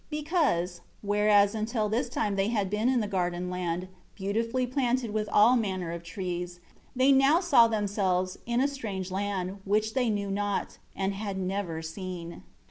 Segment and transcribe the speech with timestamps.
[0.09, 5.13] 3 Because whereas until this time they had been in the garden land, beautifully planted
[5.13, 6.59] with all manner of trees
[6.95, 11.83] they now saw themselves, in a strange land, which they knew not, and had never
[11.83, 12.41] seen.